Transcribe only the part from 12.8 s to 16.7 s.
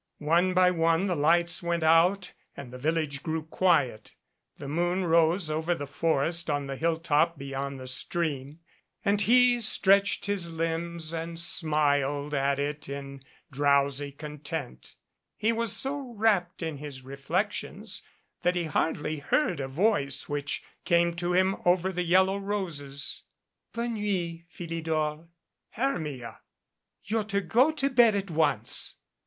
in drowsy content. 182 PERE GUEGOU'S ROSES He was so wrapped